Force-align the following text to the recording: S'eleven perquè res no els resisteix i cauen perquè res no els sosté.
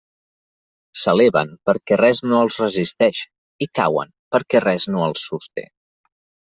S'eleven 1.01 1.51
perquè 1.71 1.99
res 2.01 2.23
no 2.31 2.41
els 2.47 2.59
resisteix 2.65 3.23
i 3.67 3.71
cauen 3.83 4.13
perquè 4.37 4.67
res 4.71 4.93
no 4.95 5.09
els 5.11 5.29
sosté. 5.33 5.71